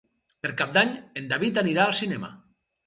[0.45, 2.35] Per Cap d'Any en David anirà al cinema.